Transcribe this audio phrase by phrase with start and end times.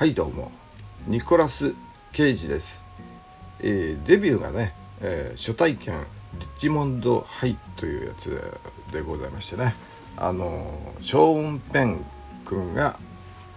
[0.00, 0.50] はいどうも。
[1.06, 1.74] ニコラス・
[2.14, 2.80] ケイジです、
[3.60, 4.72] えー、デビューがね、
[5.02, 6.06] えー、初体験
[6.38, 8.58] リッチモンド・ハイというやつ
[8.92, 9.74] でございましてね。
[10.16, 10.72] あの
[11.02, 12.04] ショーン・ペン
[12.46, 12.98] 君が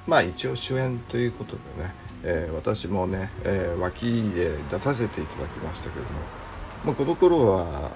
[0.05, 1.93] まあ一応主演ということでね、
[2.25, 4.01] えー、私もね、え脇
[4.35, 6.09] で出させていただきましたけども、
[6.83, 7.91] まあ、この頃は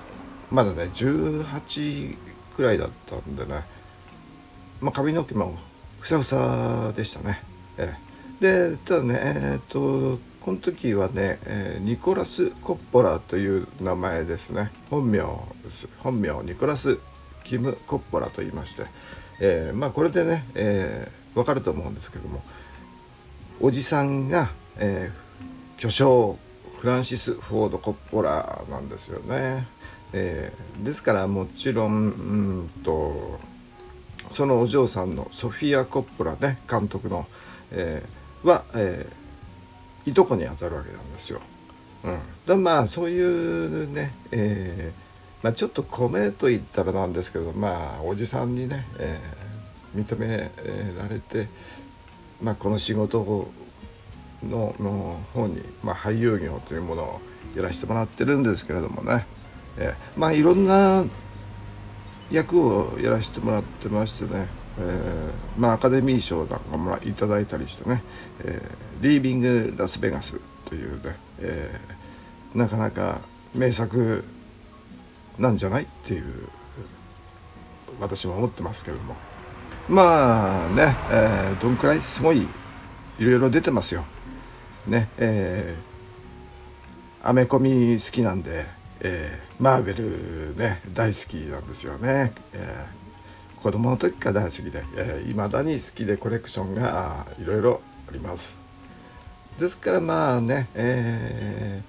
[0.52, 2.18] まだね18
[2.56, 3.66] くらいだったんでね、
[4.80, 5.58] まあ、髪の毛も
[6.00, 7.44] ふさふさでしたね。
[7.78, 8.07] えー、
[8.40, 15.22] でただねえ、っとこの時はね、えー、ニコラス・コッポラという名前ですね本名
[16.00, 17.00] 本名ニコラス・
[17.44, 18.84] キム・コッポラと言いまして、
[19.40, 22.42] えー、まあこれでね、えー、分かると思うんですけども
[23.60, 26.38] おじさんが、えー、巨匠
[26.80, 29.68] フランシス・フォード・コッポラなんですよね。
[30.14, 31.98] えー、ですからもちろんう
[32.64, 33.40] んと
[34.30, 37.28] そのお嬢さんのソフィア・コッポラね監督の、
[37.72, 41.42] えー、は、えー、いとこにあたるわけなんですよ。
[42.04, 45.08] うん、だまあそういうね、えー
[45.44, 50.52] まあ、ちょっと米と言ったらなんですけどまあおじさんにね、えー、認め
[50.98, 51.48] られて、
[52.42, 53.50] まあ、この仕事
[54.44, 57.22] のの方に、まあ、俳優業というものを
[57.56, 59.26] やらせてもらってるんですけれどもね、
[59.78, 61.06] えー、まあいろんな
[62.32, 64.48] 役をやらせてもらってましてね、
[64.80, 68.04] えー、まあ、アカデミー賞なんかもいただいたりしてね
[68.44, 73.20] 「えー、リービング・ラスベガス」というね、えー、なかなか
[73.56, 74.24] 名作
[75.40, 76.48] なんじゃないっていう
[78.00, 79.16] 私も思ってますけれども
[79.90, 82.48] まあね、えー、どんくらいすごい
[83.20, 84.06] いろいろ出てますよ。
[84.86, 93.07] ねえー、アメコミ好きなんでえー、マーベルね大好きなんですよね、えー、
[93.62, 94.80] 子供の時から大好きで
[95.30, 98.58] いま、えー、だに好きでコレクションがいろいろあります。
[99.60, 101.82] ですからまあね、え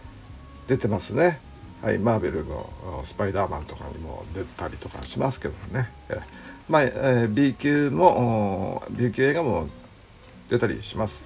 [0.66, 1.40] ー、出てますね。
[1.82, 2.68] はいマーベルの
[3.04, 6.20] スパイダーマンとかにも出たりとかしますけどね、えー、
[6.68, 9.68] まあ、えー、B 級も B 級映画も
[10.48, 11.22] 出たりします。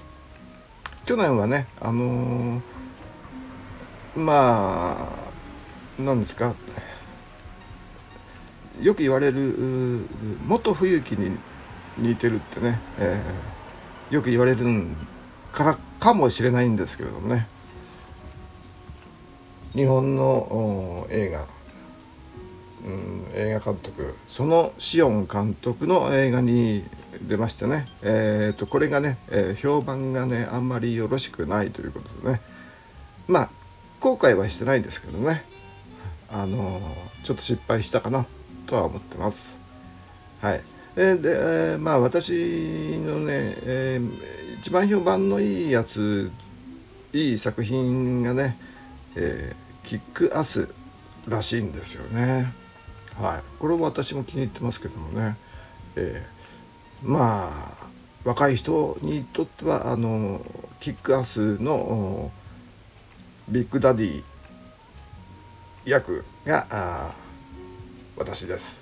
[1.07, 2.61] 去年はねあのー、
[4.17, 5.23] まあ
[5.99, 6.55] 何ですか
[8.83, 10.07] よく言われる
[10.47, 11.37] 元冬木に
[11.99, 14.65] 似てるってね、えー、よく言われる
[15.53, 17.47] からかもしれないんですけれどもね。
[19.75, 21.47] 日本の映画、
[22.85, 26.85] うん、映画監督そのシオン監督の映画に
[27.23, 32.41] 出ましてね、えーと、これがね、えー、評判がねあんまりよろしくないということでね。
[33.29, 33.51] まあ
[34.01, 35.45] 後悔はしてないんですけどね。
[36.31, 36.81] あの
[37.25, 38.27] ちょっと失敗したかな。
[38.67, 39.57] とは思ってます。
[40.41, 40.63] はい、
[40.97, 42.33] えで、えー、まあ私
[42.99, 46.31] のね、えー、一番評判のいいやつ
[47.13, 48.59] いい作品がね、
[49.17, 50.69] えー、キックアス
[51.29, 52.53] らしいんですよね。
[53.21, 55.37] はい、これは私も気に入ってますけどもね、
[55.97, 57.83] えー、まあ
[58.25, 60.41] 若い人にとってはあの
[60.81, 62.31] キックアスの
[63.49, 64.23] ビッグダディ
[65.85, 67.15] 役があ
[68.17, 68.81] 私です。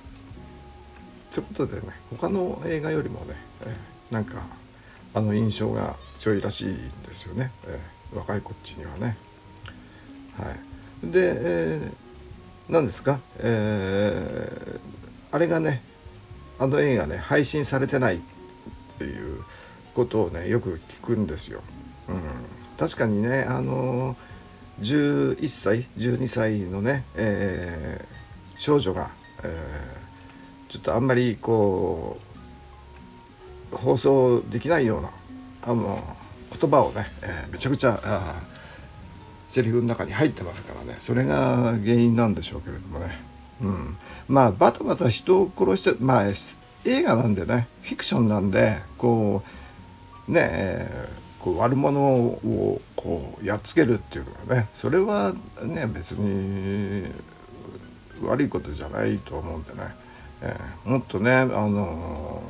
[1.30, 4.42] ということでね他の映画よりもね、えー、なんか
[5.14, 9.16] あの印象が強いらしいんですよね、えー、若いこっちにはね。
[10.36, 10.50] は
[11.04, 14.80] い、で、えー、何ですか、えー、
[15.30, 15.82] あれがね
[16.58, 18.20] あの映画ね配信されてないっ
[18.98, 19.44] ていう
[19.94, 21.60] ことをねよく聞くんですよ。
[22.08, 22.22] うん、
[22.76, 24.30] 確かにねあのー
[24.80, 29.10] 11歳12歳のね、えー、少女が、
[30.68, 32.18] ちょっとあんまりこ
[33.72, 35.10] う放送できないような
[35.62, 36.02] あの
[36.58, 38.42] 言葉をね、えー、めちゃくちゃ
[39.48, 40.96] セリフの中に入ってますからね。
[41.00, 43.18] それが原因なんでしょうけれどもね、
[43.62, 43.96] うん、
[44.28, 46.24] まあバタバタ人を殺してまあ
[46.84, 49.42] 映画なんでねフィクションなんでこ
[50.28, 51.08] うねえ
[51.40, 57.06] こう悪者をこうやっつけるっていうのはねそれはね別に
[58.22, 59.78] 悪いことじゃないと思うんでね、
[60.42, 62.42] えー、もっとねあの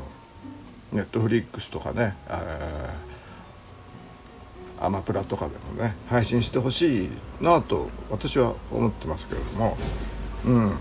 [0.92, 9.76] ネットフリックスとかね、えー、アマプラとかでもね配信してほしいなと私は思ってますけれども。
[10.44, 10.72] うん。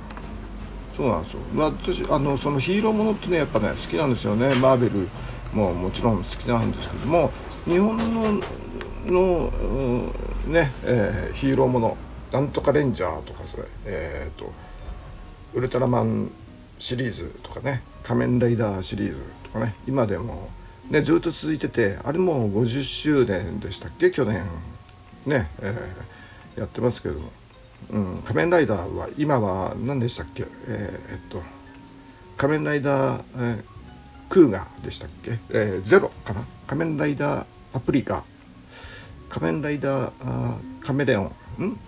[0.99, 1.39] そうなんですよ。
[1.55, 4.53] 私あのそのヒーローものってねやっぱね好きなんですよね。
[4.55, 5.07] マーベル
[5.53, 7.31] ももちろん好きなんですけども
[7.65, 8.41] 日本の
[9.05, 9.51] の、
[10.47, 11.97] ね、えー、ヒーローもの。
[12.33, 14.51] なんとかレンジャーとかそれえっ、ー、と
[15.53, 16.31] ウルトラマン
[16.77, 20.49] シリーズとかね仮面ライダーシリーズとかね今でも
[20.89, 24.09] ね、ずっと続いててあれも50周年でしたっけ？
[24.09, 24.43] 去年
[25.27, 27.29] ね、えー、やってますけども、
[27.91, 30.45] うん、仮面ライダーは今は何でしたっけ？
[30.67, 31.43] えー、っと
[32.37, 33.63] 仮面ライダー、えー、
[34.29, 36.41] クーガでしたっけ、えー、ゼロかな？
[36.65, 38.23] 仮面ライダーパプリカ。
[39.29, 41.25] 仮面ライダーカメレオン。
[41.63, 41.79] ん？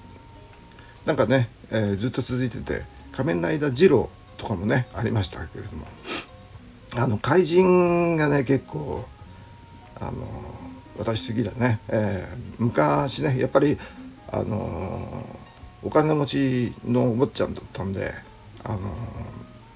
[1.06, 2.84] なんかね、え、ずっと続いてて。
[3.12, 5.86] 仮面ライダージローとかもねありましたけれども。
[6.94, 9.06] あの怪人がね結構
[10.00, 10.28] あの
[10.98, 13.78] 私好きだね、えー、昔ねやっぱり
[14.30, 15.26] あの
[15.84, 18.14] お金持ちのお坊ちゃんだったんで
[18.64, 18.80] あの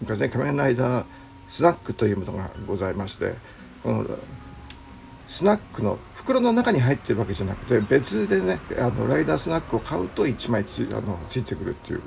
[0.02, 1.06] 昔ね仮面ライダー
[1.50, 3.34] スナックというものがございまして
[3.82, 4.06] この
[5.30, 12.02] スナックの袋の中に入ってるわけじゃなくて別でねあのライダースナックを買うと1枚つあのついてくるっていう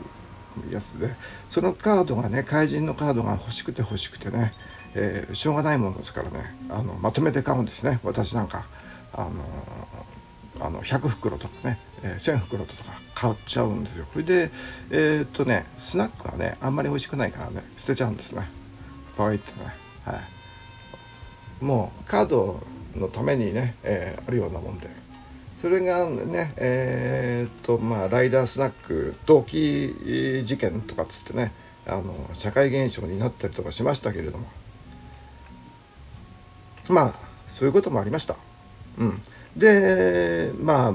[0.70, 1.14] やつで
[1.50, 4.52] そのカードがね怪人のカードが欲しくて欲しくてね、
[4.94, 8.66] えー、しょうがないものですからねあのまとめて買うんですね私なんか。
[9.12, 9.30] あの
[10.60, 12.82] あの100袋とかね、えー、1000袋とか
[13.14, 14.06] 買っちゃうんですよ。
[14.12, 14.50] それで
[14.90, 18.48] えー、っとねスナックはねあんまり美味しくないからね捨てちゃうんですね。
[19.16, 20.20] バイってねは
[21.60, 21.64] い。
[21.64, 22.60] もうカード
[22.96, 24.88] のためにね、えー、あるようなもんで。
[25.60, 26.52] それがね。
[26.56, 31.52] えー、っとまあライダースナック動機事件とかっつってね
[31.86, 34.46] あの社会現象になったりとかしましたけれども。
[36.88, 37.14] まあ
[37.58, 38.36] そういうこともありました。
[38.98, 39.20] うん、
[39.56, 40.94] でまあ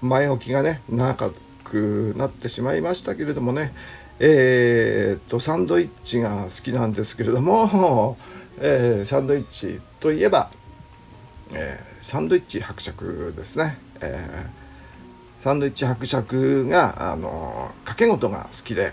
[0.00, 1.30] 前置きがね長
[1.64, 3.72] くなってしまいましたけれどもね
[4.18, 8.16] えー、っとサンドイッチが好きなんですけれども、
[8.58, 10.50] えー、サンドイッチといえば
[11.54, 18.92] えー、サンドイッチ伯爵ですね、えー、サンドイッチ伯爵が、あの掛け事が好きで、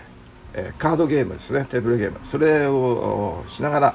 [0.54, 1.66] えー、カードゲームですね。
[1.68, 2.20] テーブルゲーム。
[2.24, 3.94] それをしながら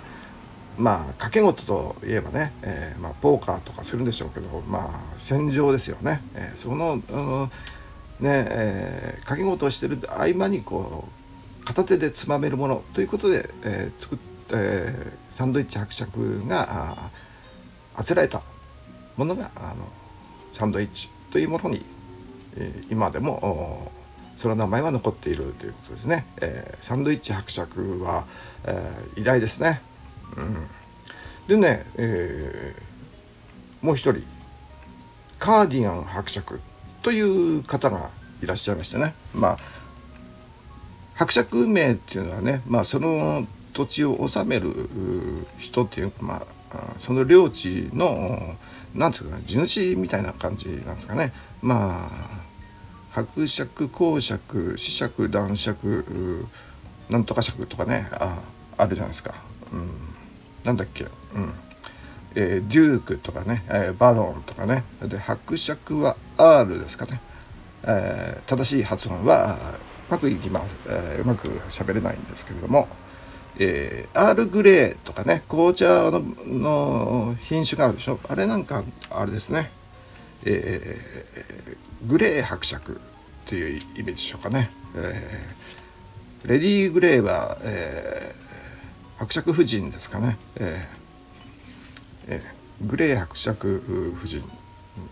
[0.78, 7.50] まあ掛け事といえばね、えーまあ、ポーカーとかするんでしょうけどまあ戦場ですよね、えー、その、うん
[8.20, 11.08] ねえー、掛け事をしてる合間にこ
[11.62, 14.20] う片手でつまめるものということで、えー作っ
[14.54, 14.94] え、
[15.32, 17.12] サンドイッチ伯爵が
[17.96, 18.42] あつらえた。
[19.18, 19.88] ものがあの
[20.54, 21.84] サンドイッチというものに、
[22.58, 23.92] え、今でも
[24.38, 28.26] その名前は残っているということですね、えー、サンドイッチ伯爵は、
[28.66, 29.82] えー、偉大ですね、
[30.38, 30.68] うん、
[31.48, 34.24] でね、えー、もう一人
[35.40, 36.60] カーディガン伯爵
[37.02, 38.10] という方が
[38.42, 39.14] いらっしゃいましてね。
[39.34, 39.58] まあ
[41.16, 44.74] 伯爵名っていうのはね、まあ、その土地を治める
[45.60, 46.46] 人っていうまあ
[47.00, 48.56] その領地の
[48.94, 51.32] 何ていうか地主みたいな感じなんですかね。
[51.62, 52.46] まあ
[53.12, 56.46] 伯爵公爵子爵男爵
[57.10, 58.40] なんとか爵とかねあ
[58.78, 59.34] あるじゃないですか、
[59.72, 59.90] うん、
[60.66, 61.10] なんだっけ、うん。
[62.36, 64.84] えー、デュークとかね、えー、バロンとかね。
[65.02, 67.22] で伯爵は R ですかね、
[67.84, 69.56] えー、正しい発音は
[70.10, 72.88] うまくいきます、えー、うまく喋れないんですけれども。
[73.58, 78.20] えー、アールグレーとかね紅茶の品種があるでしょ。
[78.28, 79.72] あれなんかあれですね、
[80.44, 83.00] えー、グレー伯爵
[83.46, 94.42] というイメージでしょうかね、えー、レディー・グレーは、えー、伯爵夫人ですかね、えーえー、グレー伯爵夫人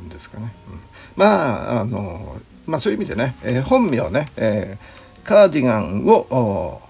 [0.09, 0.79] ですかね、うん、
[1.15, 6.81] まああのまあそういう意味でね、えー、本名ね、えー、カーディガンを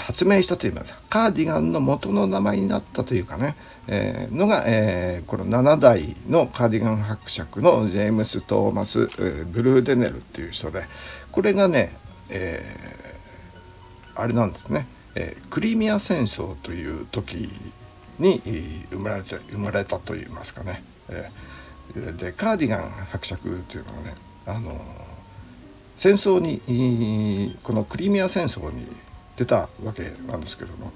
[0.00, 3.54] 発明したといいますかカーディガンの元の名前になったというかね、
[3.86, 9.06] えー、のが、えー、この7代のカーディガン伯爵のジェームス・トーマス・
[9.46, 10.84] ブルーデネルっていう人で
[11.30, 11.96] これがね、
[12.28, 17.48] えー、あれなんですね、え、クリミア戦争という時
[18.18, 18.40] に
[18.90, 24.14] 生まれて生まれたといいますかね、えー、でカーディガン伯爵というのはね
[24.46, 24.80] あの
[25.96, 28.86] 戦争にこのクリミア戦争に
[29.40, 30.92] 出たわけなんですけども。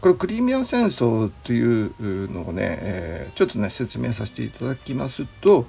[0.00, 5.66] これクリミア戦争というのをね、えー、ちょっとね説明させていただきますと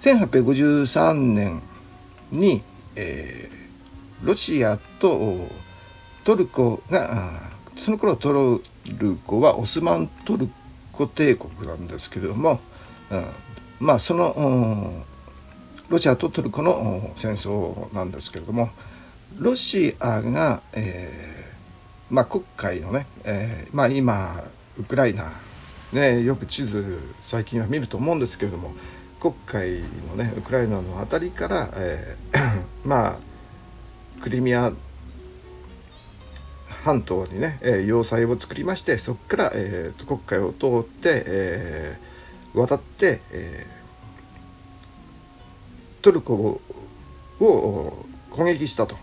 [0.00, 1.62] 1853年
[2.32, 2.62] に、
[2.96, 5.46] えー、ロシアと
[6.24, 7.42] トルコが
[7.76, 10.48] その頃トルコはオスマントル
[10.90, 12.60] コ帝国なんですけれども、
[13.10, 13.24] うん、
[13.78, 15.04] まあその
[15.88, 18.70] ロシアとトルコの戦争なんですけれども
[19.36, 24.42] ロシアが、えー、まあ、黒海のね、えー、まあ、今
[24.78, 25.30] ウクライナ、
[25.92, 28.72] ね、よく地図最近は見ると思うんですけれども
[29.20, 29.80] 黒海
[30.10, 33.16] のねウクライナの辺りから、えー、 まあ
[34.22, 34.72] クリミア
[36.84, 46.60] 半島にね、えー、要塞を作りましてそこから、えーと、国海を通って、えー、渡って、えー、トルコ
[47.40, 48.96] を攻撃したと、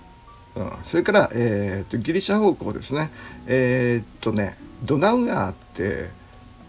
[0.55, 3.11] うん、それから、えーと、ギリシャ方向ですね。
[3.47, 6.09] えっ、とねドナウ川って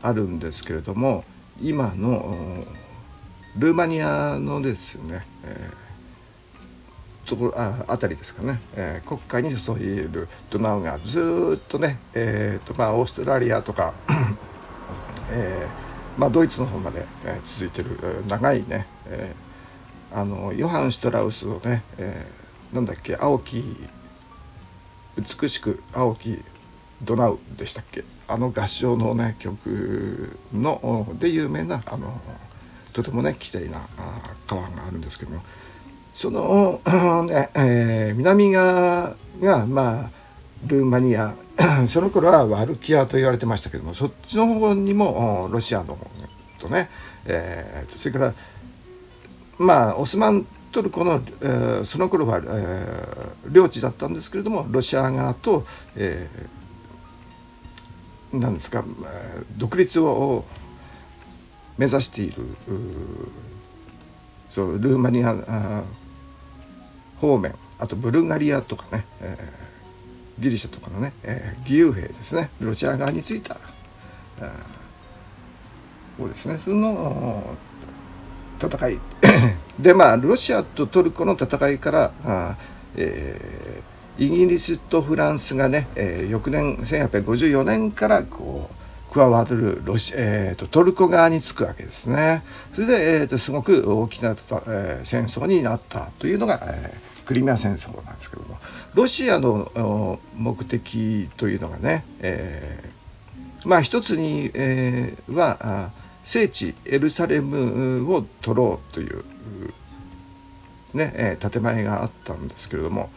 [0.03, 1.25] あるんですけれども
[1.63, 2.65] 今の
[3.57, 5.87] ルーマニアのですね、えー
[7.27, 13.93] ところああたりですかね、えー、国会に注いるドナウがずっとね、えーとまあ、オーストラリアとか、
[15.31, 22.36] えーまあ、ドイツの方まで、えー、続いてる、長いね、えー、あのヨハン・シュトラウスのね、えー、
[22.73, 23.63] なんだっけ青き
[25.17, 26.43] 美しく青き
[27.03, 28.05] ドナウでしたっけ？
[28.29, 32.21] あの合唱のね曲ので有名なあの
[32.93, 33.81] とてもね綺麗な
[34.47, 35.43] 川があるんですけども。
[36.15, 36.81] その、
[37.27, 40.11] ねえー、南側がまあ
[40.67, 41.35] ルーマニア。
[41.89, 45.99] その頃はワルキアと言われてましたけどもそっちの方にもロシアの
[46.59, 46.91] とね、
[47.25, 48.35] えー、それから
[49.59, 50.47] まあオスマン
[50.77, 55.65] トルコの、えー、その頃は、えー、領地だったんですけれどもロシア側と、
[55.97, 58.85] えー、なんですか
[59.57, 60.45] 独立を
[61.79, 62.45] 目指している
[64.51, 65.83] そうルーマニア
[67.23, 73.57] 方面あとブルガリアとかね、えー、ギリシャとかのね、えー、義勇兵ですねロシア側についた、
[74.41, 76.59] えー、うですね。
[76.63, 77.57] その
[78.61, 79.01] 戦い
[79.79, 82.57] でまあロシアとトルコの戦いからあ、
[82.97, 88.77] えー、イギリスとフランスがね、えー、翌年1854年からこう
[89.13, 92.43] 加わるロシ、えーと、トルコ側につくわけですね。
[92.75, 98.59] それで、えーと、すごく大きな、えー、戦争になったというのが、えー、クリミア戦争なんですけども
[98.95, 105.91] ロシアの目的というのがね、えー、まあ一つに、えー、は
[106.25, 109.25] 聖地エルサレムを取ろうという
[110.95, 113.11] ね、えー、建前があったんですけれども、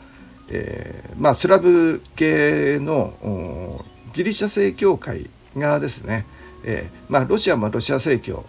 [0.49, 3.83] えー、まあスラブ系の
[4.13, 6.25] ギリシャ正教会がですね、
[6.63, 8.43] えー、まあ、ロシアもロシア正教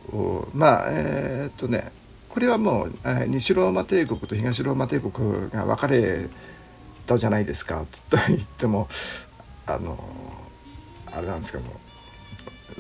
[0.55, 1.93] まあえー、っとね
[2.29, 6.29] これはもう、えー、西ローマ帝国と東ローマ帝国が分かれ
[7.07, 8.89] たじゃないですかと言っても
[9.67, 9.99] あの
[11.13, 11.81] あれなんですけども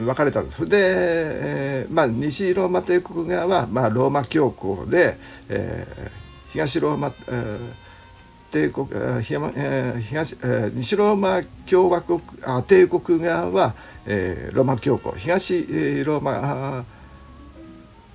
[0.05, 5.17] 分かれたんですそれで、えー、まあ、西ローマ帝国側は、まあ、ローマ教皇で、
[5.49, 7.91] えー、東ローマ、えー
[8.51, 8.89] 帝国
[9.23, 13.75] 東、え西ローマ共和国あ帝国側は、
[14.07, 16.85] えー、ローマ教皇東、えー、ローマ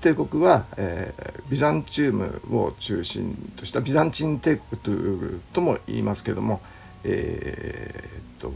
[0.01, 6.61] 帝国は、えー、ビザンチウムを中心としたビザンチン帝国とも言いますけれども、
[7.03, 8.51] えー、と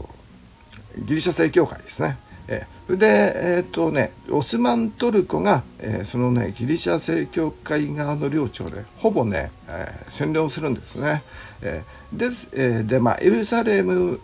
[0.98, 2.18] ギリシャ正教会ですね。
[2.50, 11.22] えー、で、えーとね、オスマントルコが、えー、そのねギリシャ正教会側の領地をねほぼね、えー、占領するんですね。
[11.62, 14.18] えー、で,、えー、でまあエルサレム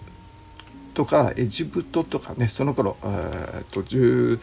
[0.93, 4.41] とかエジプトとかねその頃、えー、と19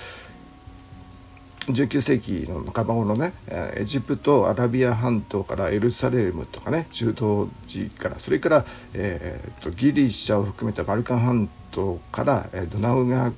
[2.01, 3.33] 世紀の半ば頃ね
[3.75, 13.33] エジプトアラビア半島からエルサレムとかね中東地からそれから、えーと、ギリシャを含めたバルカン半島から、ドナウ川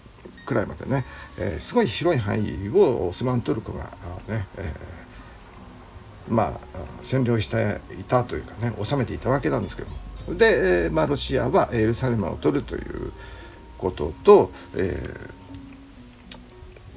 [0.45, 1.05] くらいまでね、
[1.37, 3.85] えー、すごい広い範囲をオスマントルコが
[4.27, 10.37] ね、えー、まあ占領していたというかね治めていたわけなんですけども。
[10.37, 13.11] で、えーまあ、ロシアはエルサレムを取るという
[13.77, 14.99] ことと、え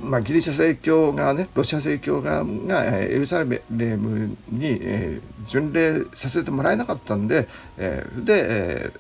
[0.01, 8.45] まあ、ギリシャ正教側ねロシア正教側がエルサレムに、え、巡礼させてもらえなかったんで、えー、で、
[8.87, 8.93] え、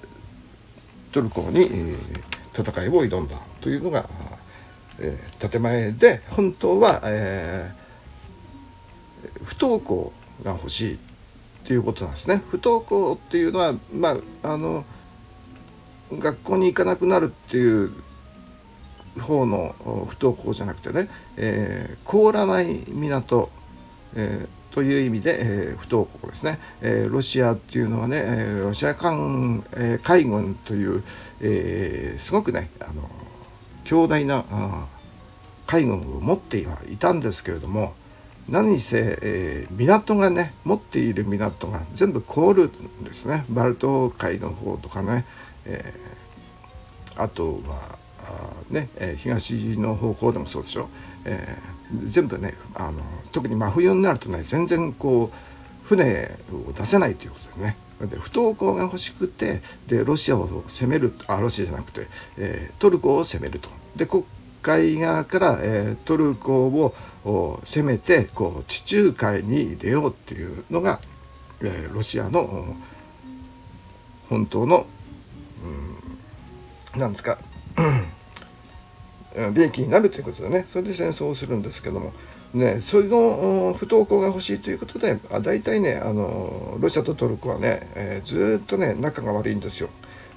[1.12, 1.96] トルコに、え、
[2.52, 4.08] 戦いを挑んだというのが
[5.00, 10.12] えー、建前で本当は、えー、不登校
[10.42, 10.98] が欲しいっ
[11.64, 12.42] ていうことなんですね。
[12.50, 14.84] 不登校っていうのは、まあ、あの
[16.12, 17.92] 学校に行かなくなるっていう
[19.20, 19.74] 方の
[20.08, 23.50] 不登校じゃなくてね、えー、凍らない港、
[24.14, 31.02] えー、という意味で、えー、不登校ですね、えー、ロシアっていうのはね、えー、ロシア艦、えー、海軍という、
[31.40, 33.10] えー、すごくねあの
[33.88, 34.44] 強大な
[35.66, 37.94] 海軍を持ってはいたんですけれども
[38.46, 43.46] 何せ、えー、港がね持っている港が全部凍るんですね。
[43.48, 45.24] バルト海の方とかね、
[45.64, 50.90] えー、あとはあね、え、東の方向でもそうでしょ、
[51.24, 53.00] えー、全部ねあの
[53.32, 57.87] 特に真冬になるとね全然こう船を出せないということですね。
[58.06, 63.68] で不登校が欲しくてでロシアを攻めるあロシアじゃなくて、えー、トルコを攻めると。
[63.96, 64.24] で黒
[64.62, 66.66] 海側から、えー、トルコ
[67.24, 71.00] を攻めてこう地中海に出ようっていうのが、
[71.62, 72.76] えー、ロシアの
[74.28, 74.86] 本当の、
[76.94, 77.38] うん、なんですか
[79.54, 80.66] 利益になるということでね。
[80.72, 82.12] それで戦争をするんですけども。
[82.54, 89.90] ね、それの不登校が欲しいということであ大体ねあのロシアとトルコはね、えー、ずっとね仲が悪いんですよ。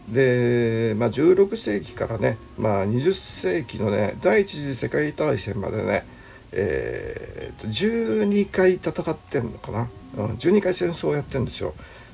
[0.09, 6.05] で、まあ、16世紀からね、まあ、20世紀のね第一次世界大戦までね、
[6.51, 9.87] えー、12回戦ってんのかな、
[10.17, 11.73] うん、12回戦争をやってるんですよ。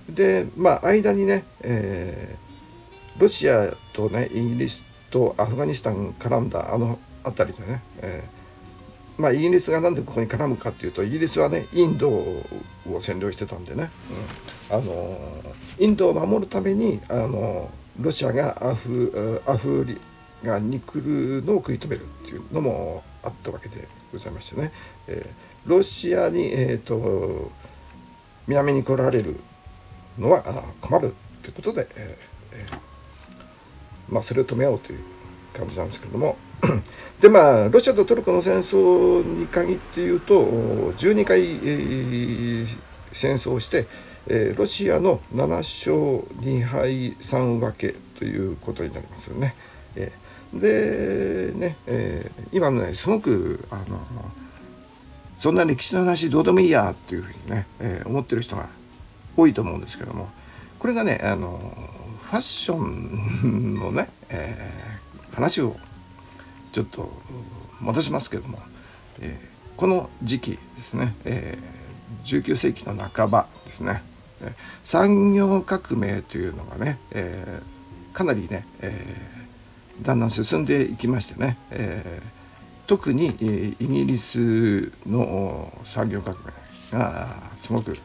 [0.10, 8.37] でまあ間にね、えー、ロシアとねイギリスとアフガニスタン絡んだあの辺りでね、えー
[9.18, 12.44] まあ、イギリスがなんでここに絡むかっていうとイギリスはねインドを
[12.86, 13.90] 占領してたんでね、
[14.70, 15.18] うん、あの
[15.80, 17.70] インドを守るためにあの
[18.00, 20.00] ロシアがアフアフリ
[20.44, 24.72] ガに来るのを食い止めるっていうのもあったわけでございましてね、
[25.08, 27.52] えー、ロシアに、えーと、
[28.48, 29.40] 南に来られる
[30.20, 30.44] のは
[30.80, 35.00] 困るということで、えー、まあ、それを止めようという
[35.54, 36.38] 感じなんですけれども。
[37.22, 42.68] でまあロシアとトルコの戦争に限って言うと12回、えー、
[43.14, 43.88] 戦争をして、
[44.28, 45.96] えー、ロシアの7勝
[46.42, 49.56] 2敗3分けということになりますよね。
[49.96, 54.00] えー、でね、えー、今ねすごくあの
[55.40, 58.68] そんな歴史の話どうでもいいやっていうふうにね、えー、思ってる人が
[59.36, 60.30] 多いと思うんですけども
[60.80, 61.60] これがねあの
[62.24, 65.76] ファッションのね、えー、話を
[66.78, 67.10] ちょっと
[67.82, 68.60] 戻しますけども、
[69.20, 74.04] えー、この時期ですね、えー、19世紀の半ばですね。
[74.86, 83.30] 産業革命というのがね、えー、かなりね、えー、だんだん進んでいきましてね、えー、特に
[83.80, 86.44] イギリスの産業革命
[86.92, 87.28] が
[87.60, 87.98] すごく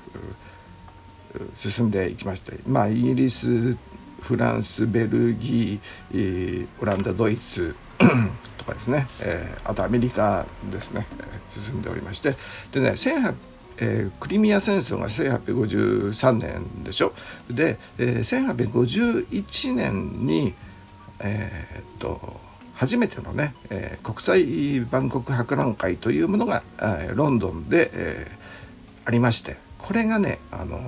[1.57, 3.77] 進んでいきましてまあイギリス
[4.23, 7.77] フランスベルギーオランダドイツ
[8.59, 12.37] とかですね、えー、あとアメリカですね、えー、進んでおりまして。
[12.73, 13.35] でね1800
[13.79, 17.15] えー、クリミア戦争が1853年でしょ。
[17.51, 20.55] で、えー、1851年に、
[21.19, 22.41] えー、っと
[22.75, 29.57] 初めてのね、えー、国際万国博覧会というものが、えー、ロンドンで、えー、ありまして。
[29.79, 30.81] これがね、あの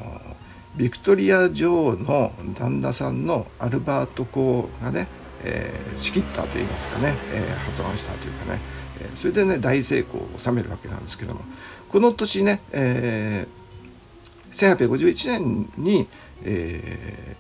[0.77, 5.09] ビクトリア女王の旦那さんのアルバート公がね
[5.45, 8.61] えー、仕切ったといいますかね、えー、発案したというかね、
[9.01, 11.43] えー、それでね大成功を収めるわけなんですけども
[11.89, 16.09] この年ね、えー、1851年に、
[16.43, 17.37] え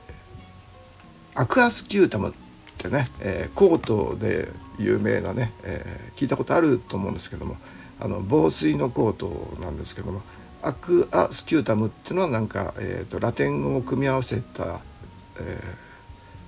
[1.34, 2.32] ー、アクアスキュータムっ
[2.78, 7.56] てね、えー、コートで有名なね、えー、聞いたことあると思うんですけども
[8.00, 10.20] あの防水のコートなんですけども
[10.62, 14.80] アクアスキュータムっていうのはなんか、えーと、ラテン語を組み合わせた、
[15.38, 15.83] えー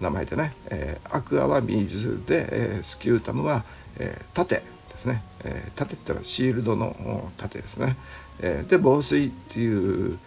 [0.00, 3.64] 名前でね、えー、アクアは水で、えー、スキュータムは、
[3.98, 4.62] えー、盾で
[4.98, 7.96] すね、えー、盾ってのはシールドの盾ですね、
[8.40, 10.18] えー、で防水っていう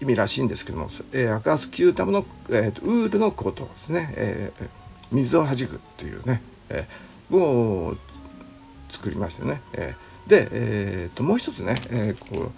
[0.00, 4.68] 意味らしいんですけども、えー、アクアスキュータムの、えー、ウールのコートですね、えー、
[5.12, 7.96] 水をはじくっていうね、えー、を
[8.90, 12.52] 作りましたね、えー、で、えー、ともう一つね、えー、こう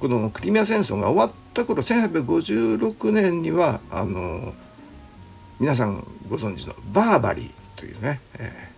[0.00, 4.52] このクリミア戦争が終わった頃1856年にはあの
[5.58, 8.68] 皆さんご存知のバーバリーというね、え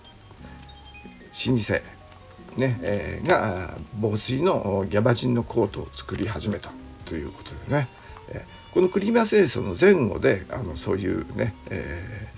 [1.32, 6.70] ー、老舗ね、えー、が防水のギャバジンのコートを作り始めた
[7.04, 7.88] ということでね、
[8.30, 12.28] えー、このクリミア戦争の前後であのそういうね、え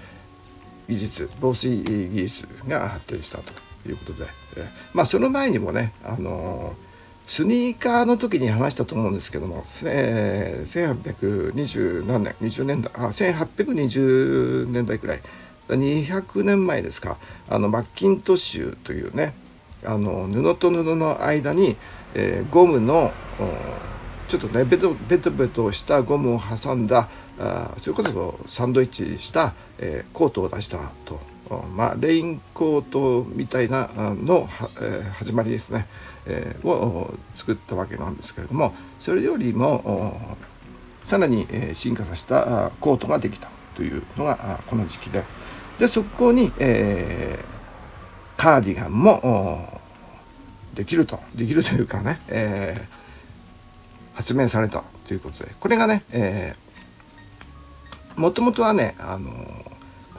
[0.88, 3.52] ー、技術防水技術が発展したと
[3.86, 4.24] いうことで、
[4.56, 6.89] えー、まあその前にもねあのー
[7.30, 15.20] スニーカーの時に話したと思うんですけども、えー、1820何年20年代あ1820年代くらい
[15.68, 19.32] 200年前ですかあのマッキントッシュというね
[19.84, 21.76] あの布と布の間に、
[22.14, 23.12] えー、ゴムの
[24.26, 31.30] ちょっとねベトベトベトしたゴムを挟んだあそれこそサンドイッチした、えー、コートを出したと。
[31.74, 34.48] まあ、レインコートみたいなの、
[34.80, 35.88] えー、始まりですね、
[36.26, 40.36] えー、を作ったわけなんですけれどもそれよりも
[41.04, 45.24] さらに進化させたコートができたというのがこの時期で。
[45.78, 49.80] でそこに、えー、カーディガンも
[50.74, 51.18] できると。
[51.34, 55.54] できるというかね、えー、発明されたということで。
[55.58, 59.32] これがね、えー、もともとはねあの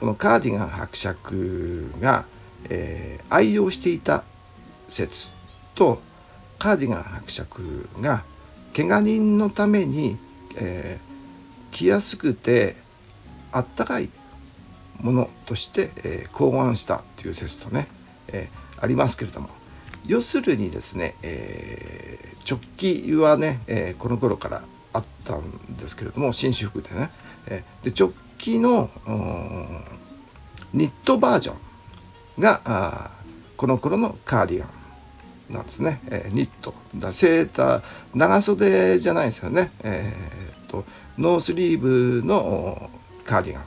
[0.00, 2.24] このカーディガン伯爵が、
[2.68, 4.24] えー、愛用していた
[4.88, 5.30] 説。
[5.74, 6.02] と
[6.58, 8.24] カーディガン伯爵が
[8.74, 10.16] 怪我人のために、
[10.56, 12.76] えー、着やすくて
[13.50, 14.08] あったかい
[15.00, 17.88] ものとして、えー、考案したっていう説とね、
[18.28, 19.48] えー、ありますけれども。
[20.06, 27.10] 要するにですね、えー、直帰はね、えー、この頃からあったんですけれども紳士服でね、
[27.46, 28.90] えー、で直帰の
[30.74, 31.54] ニットバージョ
[32.38, 33.10] ンがあ
[33.56, 34.81] この頃のカーディガン。
[35.52, 36.74] なんですね、えー、ニット。
[36.96, 37.82] だセーター。
[38.14, 40.84] 長袖じゃないですよね、えーと、
[41.18, 42.90] ノースリーブの
[43.24, 43.64] カーディガン。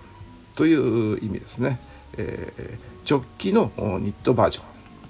[0.56, 1.80] という意味ですね、
[2.18, 4.62] えー、直帰のニットバージョ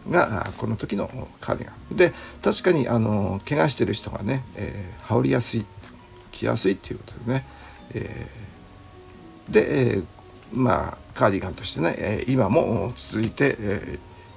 [0.09, 1.07] ンがこの時の
[1.39, 1.97] カーディガン。
[1.97, 5.65] で確かにあの怪我してる人がね、えー、羽織りやすい
[6.31, 7.45] 着やすいっていうことですね、
[7.93, 10.05] えー、で、えー、
[10.51, 13.57] まあカーディガンとしてね、え今も続いて、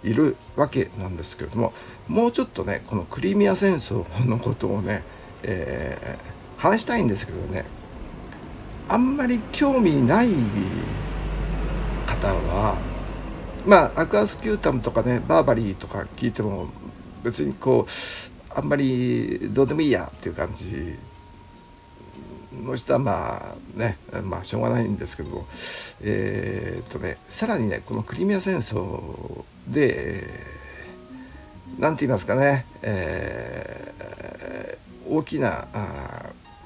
[0.05, 1.73] いるわけなんですけれども
[2.09, 5.03] もうちょっとねこのクリミア戦争のことをね、
[5.43, 6.19] え
[6.57, 7.65] 話したいんですけどね
[8.89, 10.29] あんまり興味ない
[12.07, 12.77] 方は
[13.67, 16.69] まあアクアスキュータムとかねバーバリーとか聞いても
[17.23, 20.97] 別にこうあんまりどうでもいいやっていう感じ
[22.65, 25.47] の人はまあねまあしょうがないんですけども
[26.01, 30.58] えー、っとねさらにねこのクリミア戦争で
[31.79, 35.69] 何て言いますかね、えー、大きな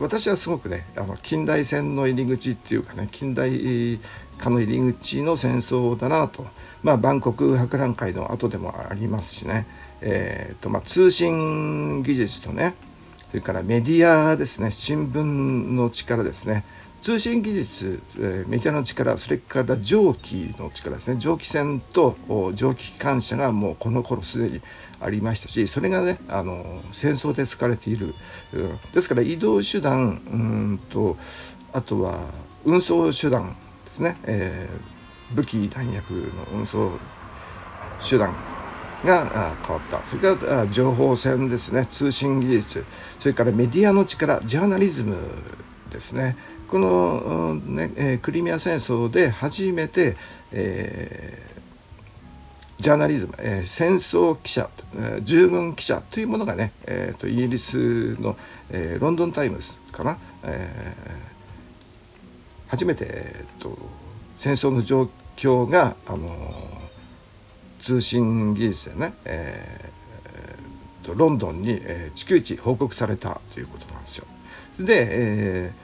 [0.01, 3.99] 私はすごくねあの近代戦の入り口っていうかね近代
[4.39, 6.47] 化の入り口の戦争だなと。
[6.83, 9.67] まあ、万国博覧会の後でもありますしね、
[10.01, 12.75] えーとまあ、通信技術とね
[13.31, 16.65] それからメディアですね新聞の力ですね。
[17.03, 21.19] 通信技術、えー、メディアの力それから蒸気の力ですね。
[21.19, 22.17] 蒸気船と
[22.55, 24.61] 蒸気機関車がもうこの頃すでに
[25.01, 28.15] ありましたしそれがねあの戦争で使われている、
[28.55, 31.17] うん、ですから移動手段うんと
[31.73, 32.21] あとは
[32.65, 34.93] 運送手段ですね、えー
[35.35, 36.15] 武器弾薬
[36.53, 36.93] の運送
[38.09, 38.35] 手段
[39.05, 40.03] が変わった。
[40.11, 41.89] それから情報戦ですね。
[41.91, 42.85] 通信技術。
[43.21, 45.17] それからメディアの力ジャーナリズム
[45.91, 46.37] ですね。
[46.73, 50.17] この、ねえクリミア戦争で初めて、
[50.53, 58.39] えー、ジャーナリズム、えー、戦争記者、えー、従軍記者というものがね、えーと、イギリスの、
[58.71, 60.95] えロンドン・タイムズかな、え
[62.69, 63.77] 初めて、えーと
[64.39, 66.55] 戦争の状況が、あの
[67.83, 74.27] 通信技術でね、えー、とロンドンに、えー、逐一報告されたということなんですよ。
[74.81, 75.82] で、え、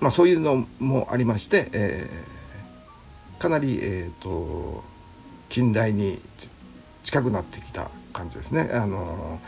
[0.00, 4.82] まあ、そういうのもありまして、えー、かなり、えーと、
[5.48, 6.18] 近代に
[7.04, 8.70] 近くなってきた感じですね。
[8.72, 9.40] あの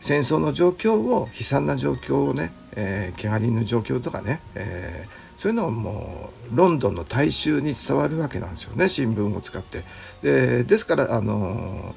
[0.00, 9.82] 戦争の状況を悲惨な状況をね、えー、怪我人の状況とかね、えーそういうのはもうロンドンの大衆に伝わるわけなんですよね新聞を使って。
[10.22, 11.96] でですからあの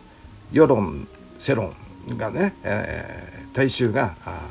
[0.52, 1.08] 世論
[1.38, 1.72] 世論
[2.18, 4.42] がね、えー、大衆があ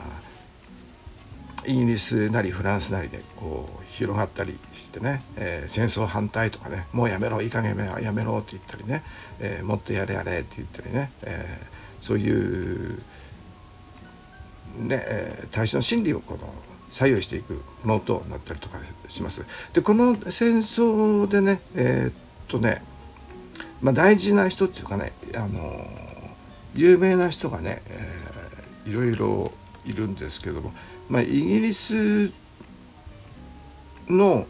[1.66, 9.02] イギリスなりフランスなりでこう広がったりしてね、えー、戦争反対とかねもうやめろいい加減やめろって言ったりね、
[9.40, 13.02] えー、もっとやれやれって言ったりね、えー、そういう
[14.78, 16.52] ね、え大衆の心理をこの
[16.90, 19.44] 左右していくものとなったりとかします。
[19.72, 22.12] でこの戦争でねえー、っ
[22.48, 22.82] とね、
[23.82, 25.86] まあ、大事な人っていうかねあの
[26.74, 29.52] 有名な人がね、えー、いろいろ
[29.86, 30.72] いるんですけども、
[31.08, 32.30] まあ、イギリス
[34.08, 34.46] の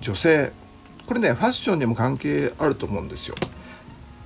[0.00, 0.52] 女性
[1.06, 3.34] これねファッションにも関係あると思うんですよ。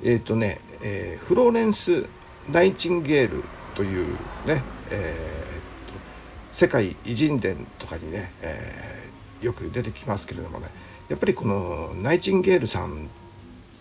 [0.02, 2.06] えっ、ー、とね、えー、フローレンス・
[2.50, 4.06] ナイチンゲールという
[4.46, 5.40] ね、えー
[6.52, 10.66] 世界偉人伝とかにね、えー、よく出てきますけれどもね
[11.08, 13.08] やっぱりこのナイチンゲールさん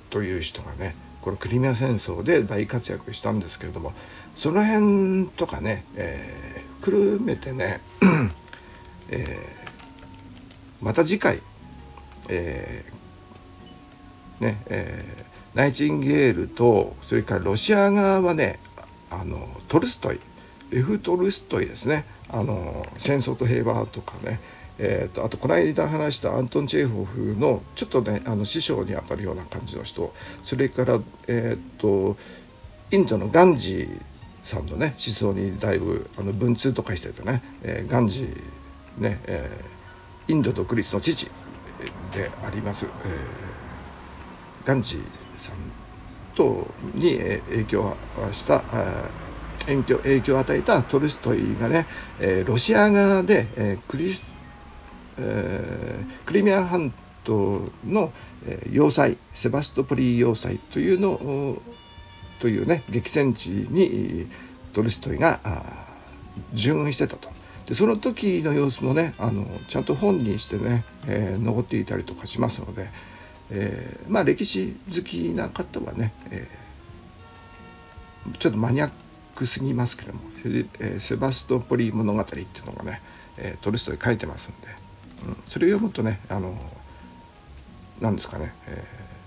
[0.09, 3.93] という人がねこのクリミア戦争で大活躍したんですけれども
[4.35, 7.81] その辺とかね、えー、くるめてね、
[9.09, 11.41] えー、また次回、
[12.29, 18.59] えー、ねえー、ナイチンゲールとそれからロシア側はね
[19.09, 20.19] あのトルストイ
[20.71, 22.05] レフ・トルストイですね。
[22.29, 24.39] あの戦争と平和とかね。
[24.81, 30.13] えーと、あとこの間話したアントン・チェーホフのちょっとねあの師匠にあたるような感じの人。
[30.45, 32.15] それから、えーと、
[32.91, 34.01] インドのガンジー
[34.49, 41.29] さんのね思想にだいぶあの文通とかしててね、えー、ガンジーね、えー、インド独立の父
[42.13, 45.01] であります、えー、ガンジー
[45.37, 45.55] さん
[46.35, 47.95] とに影響を
[48.31, 48.63] した、
[49.65, 51.85] 影響影響を与えたトルストイがね、
[52.19, 54.23] えー、ロシア側で、えー、クリス、
[55.17, 58.11] えー、クリミア半島の、
[58.47, 61.61] えー、要塞セバストポリ要塞というのを
[62.39, 64.27] というね激戦地に
[64.73, 65.39] トルストイが
[66.53, 67.29] 従軍してたと。
[67.69, 72.89] でその時の様子もねあのちゃんと本にしてね、えー、残っていたりとかしますので、
[73.51, 78.91] えー、まあ歴史好きな方はね、えー、ちょっとマニアッ
[79.35, 83.01] クすぎますけどもセ,、え、セバストポリ物語っていうのがね、
[83.37, 84.67] えー、トルストイ書いてますんで、
[85.27, 86.55] うん、それを読むとねあの
[88.01, 89.18] 何ですかね、えー、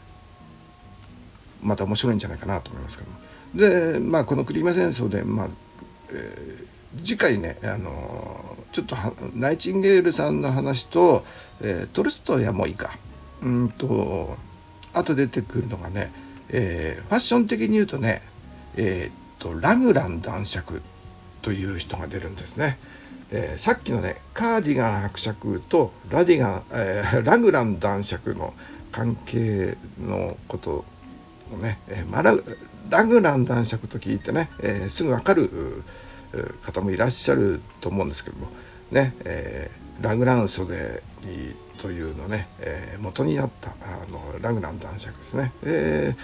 [1.63, 3.19] また面白いんじゃないかなと思いますけども
[3.55, 5.49] でまあこのクリミア戦争でまあ、
[6.11, 6.73] えー
[7.05, 8.97] 次回ねあのちょっと
[9.35, 11.25] ナイチンゲールさんの話と、
[11.61, 12.97] えー、トルストイはもういいか
[13.43, 14.37] うんと
[14.93, 16.13] あと出てくるのがね、
[16.51, 18.23] えー、ファッション的に言うとね
[18.77, 20.83] えー、っとラグラン男爵
[21.41, 22.79] という人が出るんですね。
[23.33, 28.55] えー、さっきのねカーディガン伯爵とラディガン、えー、ラグラン男爵の
[28.93, 30.85] 関係のこと
[31.57, 32.23] ね、えーまあ、
[32.91, 35.83] ラグラン男爵と聞いてね、え、すぐ分かる
[36.63, 38.49] 方もいらっしゃると思うんですけども
[38.91, 41.03] ね、え、ラグラン袖
[41.81, 45.53] というのね、え、元になったあのラグラン男爵ですね。
[45.65, 46.15] え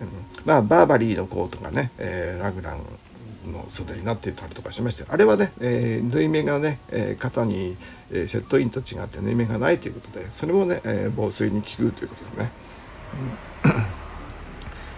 [0.00, 0.04] ー、
[0.44, 2.78] まあバーバリーのコートがね、え、ラグラン
[3.52, 7.76] の袖になってたりとかしましてあれはね、えー、縫い目がね、えー、肩に、
[8.10, 12.50] えー、セットインと違って縫い目がないということでそれもね、え、防水に効くということですね。
[13.64, 13.97] うん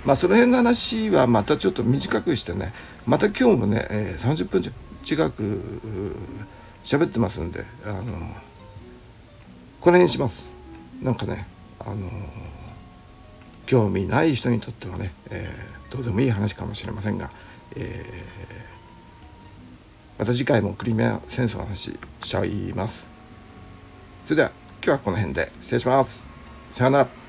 [0.05, 2.73] まあその辺の話はまたちょっと短くしてね
[3.07, 4.63] また今日もね、えー、30分
[5.05, 5.43] 近く
[6.85, 8.03] 喋ってますんであの
[9.81, 10.43] この辺にします。
[11.03, 11.47] なんかね
[11.79, 12.11] あの
[13.67, 17.31] 興味ない人にとってはね、えー、どうでもいい話かもしれませんが、
[17.77, 23.07] えー、また次回もクリミア戦争の話しちゃいます。
[24.25, 24.51] それでは
[24.83, 26.23] 今日はこの辺で失礼します。
[26.73, 27.20] さよなら。